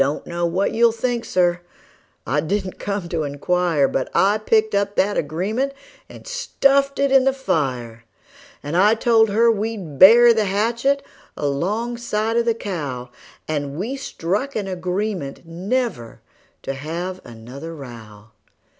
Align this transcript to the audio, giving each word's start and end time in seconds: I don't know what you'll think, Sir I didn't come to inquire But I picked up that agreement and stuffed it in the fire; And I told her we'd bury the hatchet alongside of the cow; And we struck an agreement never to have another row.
I 0.01 0.03
don't 0.03 0.25
know 0.25 0.47
what 0.47 0.71
you'll 0.71 0.91
think, 0.91 1.23
Sir 1.25 1.61
I 2.25 2.41
didn't 2.41 2.79
come 2.79 3.07
to 3.09 3.21
inquire 3.21 3.87
But 3.87 4.09
I 4.15 4.39
picked 4.39 4.73
up 4.73 4.95
that 4.95 5.15
agreement 5.15 5.73
and 6.09 6.25
stuffed 6.25 6.97
it 6.97 7.11
in 7.11 7.23
the 7.23 7.33
fire; 7.33 8.03
And 8.63 8.75
I 8.75 8.95
told 8.95 9.29
her 9.29 9.51
we'd 9.51 9.99
bury 9.99 10.33
the 10.33 10.45
hatchet 10.45 11.03
alongside 11.37 12.35
of 12.35 12.45
the 12.45 12.55
cow; 12.55 13.11
And 13.47 13.75
we 13.77 13.95
struck 13.95 14.55
an 14.55 14.67
agreement 14.67 15.45
never 15.45 16.21
to 16.63 16.73
have 16.73 17.21
another 17.23 17.75
row. 17.75 18.31